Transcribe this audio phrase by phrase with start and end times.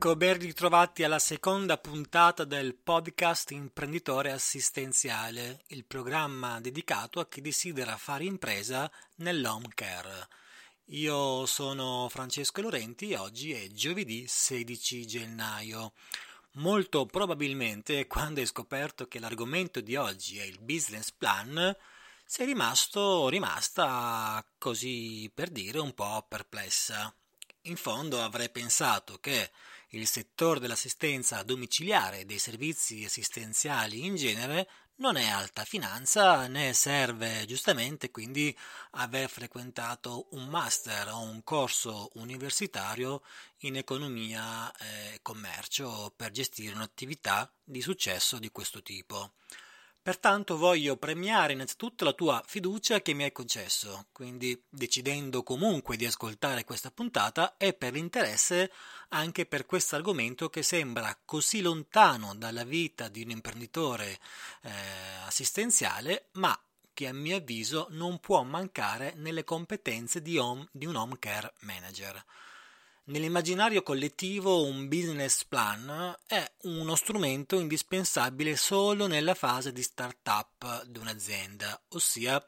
[0.00, 7.40] Ecco, ben ritrovati alla seconda puntata del podcast Imprenditore Assistenziale, il programma dedicato a chi
[7.40, 10.28] desidera fare impresa nell'home care.
[10.90, 15.94] Io sono Francesco Lorenti e oggi è giovedì 16 gennaio.
[16.52, 21.76] Molto probabilmente quando hai scoperto che l'argomento di oggi è il business plan,
[22.24, 27.12] sei rimasto rimasta così per dire un po' perplessa.
[27.62, 29.50] In fondo avrei pensato che
[29.92, 36.72] il settore dell'assistenza domiciliare e dei servizi assistenziali in genere non è alta finanza né
[36.72, 38.56] serve giustamente quindi
[38.92, 43.22] aver frequentato un master o un corso universitario
[43.58, 49.32] in economia e commercio per gestire un'attività di successo di questo tipo.
[50.02, 56.06] Pertanto voglio premiare innanzitutto la tua fiducia che mi hai concesso, quindi decidendo comunque di
[56.06, 58.72] ascoltare questa puntata è per l'interesse
[59.10, 64.18] anche per questo argomento che sembra così lontano dalla vita di un imprenditore
[64.62, 64.70] eh,
[65.26, 66.58] assistenziale, ma
[66.98, 71.52] che a mio avviso non può mancare nelle competenze di, home, di un home care
[71.60, 72.24] manager.
[73.08, 80.98] Nell'immaginario collettivo un business plan è uno strumento indispensabile solo nella fase di start-up di
[80.98, 82.44] un'azienda, ossia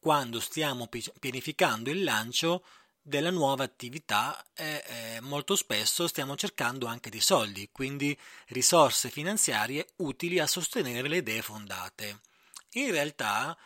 [0.00, 0.88] quando stiamo
[1.20, 2.64] pianificando il lancio
[3.00, 10.40] della nuova attività e molto spesso stiamo cercando anche dei soldi, quindi risorse finanziarie utili
[10.40, 12.18] a sostenere le idee fondate.
[12.72, 13.56] In realtà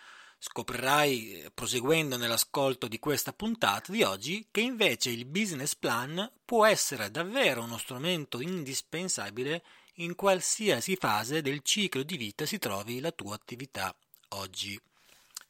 [0.47, 6.67] Scoprirai, eh, proseguendo nell'ascolto di questa puntata di oggi, che invece il business plan può
[6.67, 9.65] essere davvero uno strumento indispensabile
[9.95, 13.97] in qualsiasi fase del ciclo di vita si trovi la tua attività
[14.29, 14.79] oggi.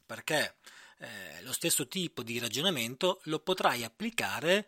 [0.06, 0.58] Perché
[0.98, 4.64] eh, lo stesso tipo di ragionamento lo potrai applicare,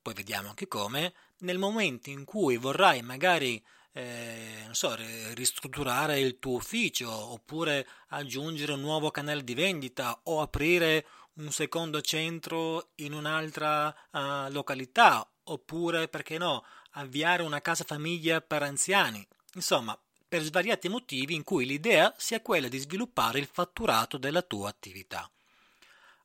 [0.00, 3.62] poi vediamo anche come, nel momento in cui vorrai magari
[3.96, 4.94] eh, non so,
[5.32, 12.02] ristrutturare il tuo ufficio oppure aggiungere un nuovo canale di vendita o aprire un secondo
[12.02, 19.26] centro in un'altra uh, località oppure, perché no, avviare una casa famiglia per anziani.
[19.54, 19.98] Insomma,
[20.28, 25.30] per svariati motivi in cui l'idea sia quella di sviluppare il fatturato della tua attività.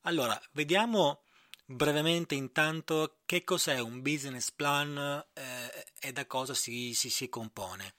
[0.01, 1.21] Allora, vediamo
[1.71, 7.95] brevemente intanto che cos'è un business plan eh, e da cosa si, si, si, compone.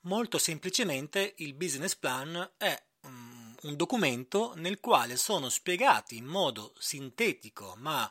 [0.00, 6.74] Molto semplicemente il business plan è um, un documento nel quale sono spiegati in modo
[6.78, 8.10] sintetico ma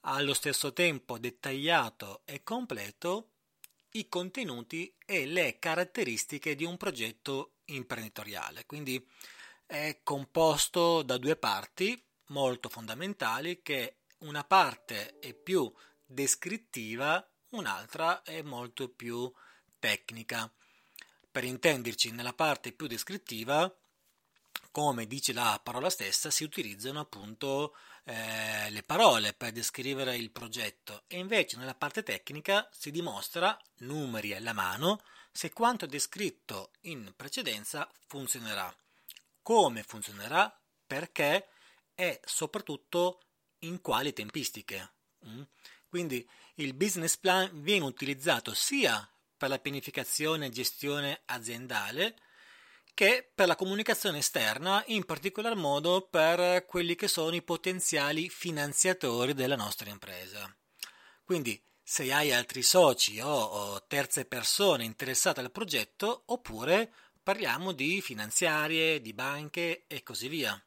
[0.00, 3.28] allo stesso tempo dettagliato e completo
[3.92, 8.66] i contenuti e le caratteristiche di un progetto imprenditoriale.
[8.66, 9.04] Quindi
[9.66, 15.72] è composto da due parti molto fondamentali che una parte è più
[16.04, 19.30] descrittiva, un'altra è molto più
[19.78, 20.50] tecnica.
[21.30, 23.72] Per intenderci, nella parte più descrittiva,
[24.70, 31.04] come dice la parola stessa, si utilizzano appunto eh, le parole per descrivere il progetto.
[31.06, 35.02] E invece nella parte tecnica si dimostra, numeri alla mano,
[35.32, 38.74] se quanto descritto in precedenza funzionerà,
[39.42, 40.54] come funzionerà,
[40.86, 41.48] perché?
[41.94, 43.20] E soprattutto
[43.60, 44.92] in quali tempistiche.
[45.26, 45.42] Mm?
[45.88, 52.16] Quindi il business plan viene utilizzato sia per la pianificazione e gestione aziendale
[52.94, 59.32] che per la comunicazione esterna, in particolar modo per quelli che sono i potenziali finanziatori
[59.32, 60.54] della nostra impresa.
[61.24, 68.00] Quindi se hai altri soci o, o terze persone interessate al progetto, oppure parliamo di
[68.00, 70.62] finanziarie, di banche e così via.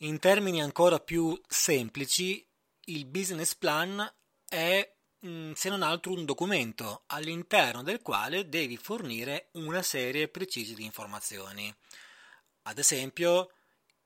[0.00, 2.46] In termini ancora più semplici,
[2.88, 4.06] il business plan
[4.46, 4.94] è
[5.26, 10.84] mm, se non altro un documento all'interno del quale devi fornire una serie precisa di
[10.84, 11.74] informazioni.
[12.64, 13.52] Ad esempio,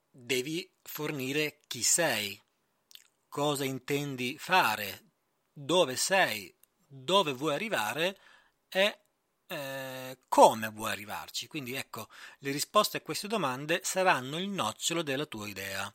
[0.08, 2.40] devi fornire chi sei,
[3.28, 5.10] cosa intendi fare,
[5.52, 6.54] dove sei,
[6.86, 8.16] dove vuoi arrivare
[8.68, 9.06] e
[9.50, 11.48] eh, come vuoi arrivarci.
[11.48, 12.08] Quindi ecco,
[12.38, 15.92] le risposte a queste domande saranno il nocciolo della tua idea.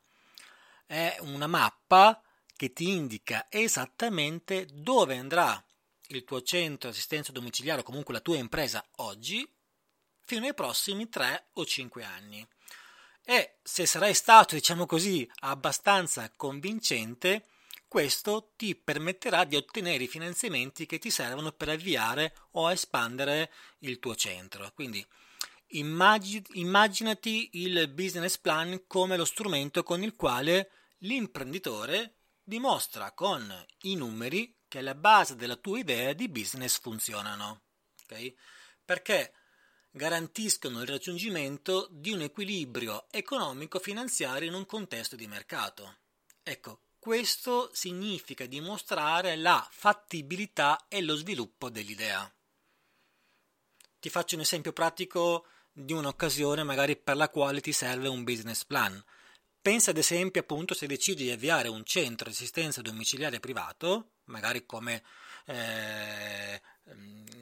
[0.86, 2.22] È una mappa
[2.56, 5.64] che ti indica esattamente dove andrà
[6.10, 9.50] il tuo centro di assistenza domiciliare o comunque la tua impresa oggi
[10.26, 12.46] fino ai prossimi 3 o 5 anni.
[13.24, 17.46] E se sarai stato, diciamo così, abbastanza convincente,
[17.96, 23.50] questo ti permetterà di ottenere i finanziamenti che ti servono per avviare o espandere
[23.80, 24.70] il tuo centro.
[24.74, 25.02] Quindi
[25.68, 34.58] immaginati il business plan come lo strumento con il quale l'imprenditore dimostra con i numeri
[34.68, 37.62] che alla base della tua idea di business funzionano.
[38.04, 38.36] Okay?
[38.84, 39.36] Perché
[39.90, 46.00] garantiscono il raggiungimento di un equilibrio economico-finanziario in un contesto di mercato.
[46.44, 52.28] Ecco, questo significa dimostrare la fattibilità e lo sviluppo dell'idea.
[54.00, 58.66] Ti faccio un esempio pratico di un'occasione magari per la quale ti serve un business
[58.66, 59.00] plan.
[59.62, 64.66] Pensa ad esempio appunto se decidi di avviare un centro di assistenza domiciliare privato, magari
[64.66, 65.04] come
[65.46, 66.60] eh,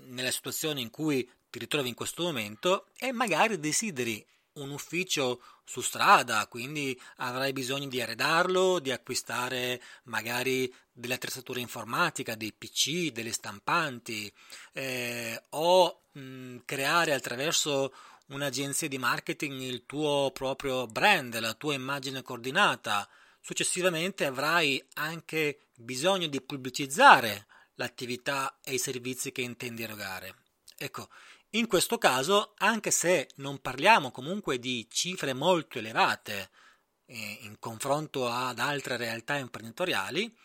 [0.07, 5.81] nella situazione in cui ti ritrovi in questo momento e magari desideri un ufficio su
[5.81, 13.31] strada, quindi avrai bisogno di arredarlo, di acquistare magari delle attrezzature informatica, dei PC, delle
[13.31, 14.31] stampanti
[14.73, 17.94] eh, o mh, creare attraverso
[18.27, 23.07] un'agenzia di marketing il tuo proprio brand, la tua immagine coordinata.
[23.41, 30.35] Successivamente avrai anche bisogno di pubblicizzare l'attività e i servizi che intendi erogare.
[30.77, 31.09] Ecco,
[31.55, 36.50] in questo caso, anche se non parliamo comunque di cifre molto elevate
[37.05, 40.35] eh, in confronto ad altre realtà imprenditoriali,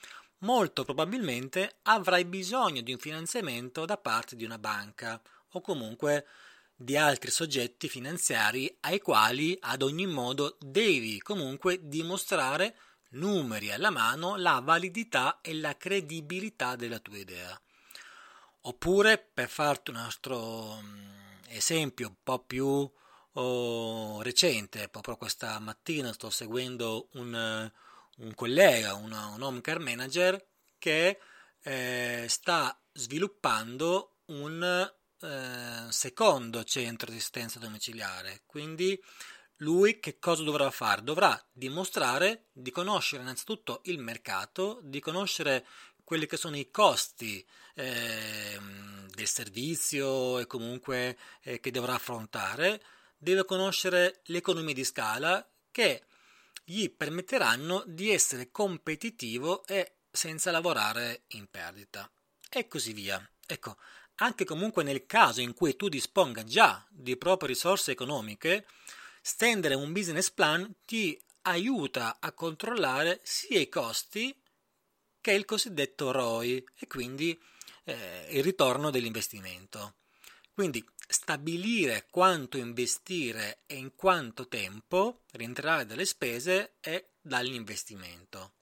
[0.41, 5.21] molto probabilmente avrai bisogno di un finanziamento da parte di una banca
[5.53, 6.27] o comunque
[6.75, 12.77] di altri soggetti finanziari ai quali ad ogni modo devi comunque dimostrare
[13.13, 17.59] numeri alla mano la validità e la credibilità della tua idea.
[18.63, 21.09] Oppure, per farti un altro mm,
[21.49, 22.91] esempio un po' più
[23.33, 27.71] oh, recente, proprio questa mattina sto seguendo un,
[28.17, 30.45] un collega, una, un home care manager
[30.79, 31.19] che
[31.63, 38.43] eh, sta sviluppando un eh, secondo centro di assistenza domiciliare.
[38.47, 39.01] Quindi
[39.59, 41.03] lui che cosa dovrà fare?
[41.03, 45.67] Dovrà dimostrare di conoscere innanzitutto il mercato, di conoscere
[46.09, 48.59] quelli che sono i costi eh,
[49.15, 52.83] del servizio e comunque eh, che dovrà affrontare,
[53.19, 56.05] deve conoscere le economie di scala che
[56.65, 62.11] gli permetteranno di essere competitivo e senza lavorare in perdita
[62.49, 63.23] e così via.
[63.47, 63.77] Ecco,
[64.15, 68.65] anche comunque nel caso in cui tu disponga già di proprie risorse economiche,
[69.21, 74.35] stendere un business plan ti aiuta a controllare sia i costi
[75.21, 77.39] che è il cosiddetto ROI e quindi
[77.85, 79.95] eh, il ritorno dell'investimento.
[80.53, 88.53] Quindi stabilire quanto investire e in quanto tempo rientrare dalle spese e dall'investimento.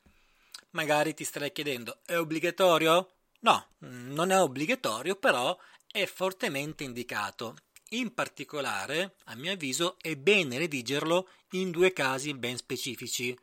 [0.70, 3.12] Magari ti starei chiedendo, è obbligatorio?
[3.41, 5.58] No, non è obbligatorio, però
[5.91, 7.56] è fortemente indicato.
[7.91, 13.37] In particolare, a mio avviso, è bene redigerlo in due casi ben specifici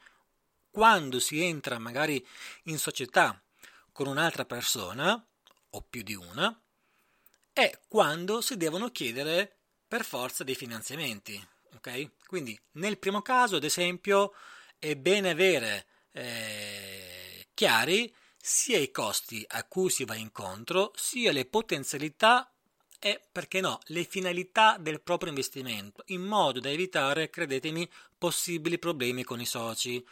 [0.73, 2.25] quando si entra magari
[2.63, 3.39] in società
[3.91, 5.23] con un'altra persona,
[5.69, 6.59] o più di una,
[7.53, 9.55] è quando si devono chiedere
[9.87, 11.39] per forza dei finanziamenti.
[11.75, 12.09] Okay?
[12.25, 14.33] Quindi nel primo caso, ad esempio,
[14.79, 21.45] è bene avere eh, chiari sia i costi a cui si va incontro, sia le
[21.45, 22.51] potenzialità
[22.97, 29.23] e, perché no, le finalità del proprio investimento, in modo da evitare, credetemi, possibili problemi
[29.23, 30.03] con i soci.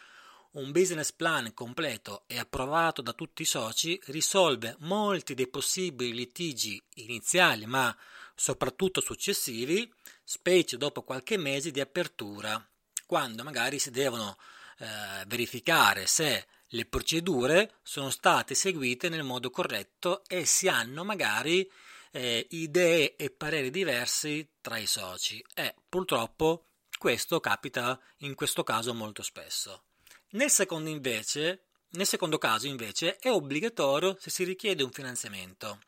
[0.54, 6.82] Un business plan completo e approvato da tutti i soci risolve molti dei possibili litigi
[6.96, 7.96] iniziali, ma
[8.36, 9.90] soprattutto successivi,
[10.26, 12.62] specie dopo qualche mese di apertura,
[13.06, 14.38] quando magari si devono
[14.80, 21.70] eh, verificare se le procedure sono state seguite nel modo corretto e si hanno magari
[22.12, 26.66] eh, idee e pareri diversi tra i soci e purtroppo
[26.98, 29.84] questo capita in questo caso molto spesso.
[30.32, 35.80] Nel secondo, invece, nel secondo caso, invece, è obbligatorio se si richiede un finanziamento.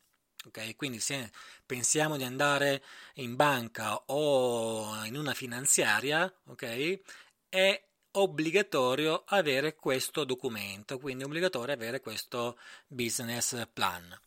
[0.46, 0.76] Okay?
[0.76, 1.32] Quindi se
[1.66, 2.84] pensiamo di andare
[3.16, 7.02] in banca o in una finanziaria, okay,
[7.48, 7.82] è
[8.16, 14.20] obbligatorio avere questo documento, quindi è obbligatorio avere questo business plan.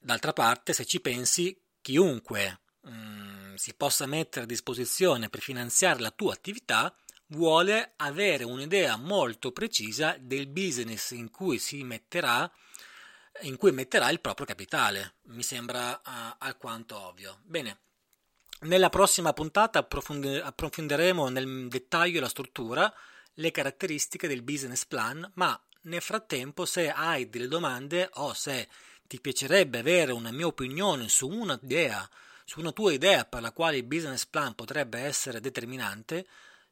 [0.00, 6.00] D'altra parte, se ci pensi, chiunque mh, mm, si possa mettere a disposizione per finanziare
[6.00, 6.94] la tua attività
[7.28, 12.50] vuole avere un'idea molto precisa del business in cui si metterà
[13.42, 15.14] in cui metterà il proprio capitale.
[15.26, 17.38] Mi sembra uh, alquanto ovvio.
[17.44, 17.78] Bene,
[18.60, 22.92] nella prossima puntata approfondi- approfondiremo nel dettaglio la struttura,
[23.34, 28.68] le caratteristiche del business plan, ma nel frattempo se hai delle domande o se
[29.06, 32.08] ti piacerebbe avere una mia opinione su un'idea,
[32.44, 36.26] su una tua idea per la quale il business plan potrebbe essere determinante,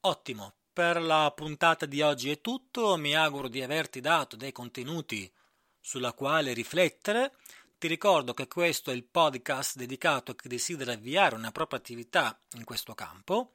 [0.00, 5.32] Ottimo, per la puntata di oggi è tutto, mi auguro di averti dato dei contenuti
[5.80, 7.32] sulla quale riflettere.
[7.78, 12.40] Ti ricordo che questo è il podcast dedicato a chi desidera avviare una propria attività
[12.54, 13.52] in questo campo.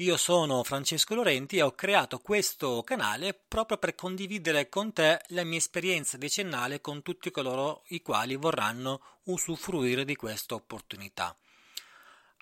[0.00, 5.42] Io sono Francesco Lorenti e ho creato questo canale proprio per condividere con te la
[5.42, 11.34] mia esperienza decennale con tutti coloro i quali vorranno usufruire di questa opportunità.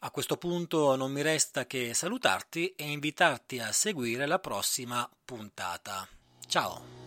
[0.00, 6.09] A questo punto non mi resta che salutarti e invitarti a seguire la prossima puntata.
[6.49, 7.03] Ciao!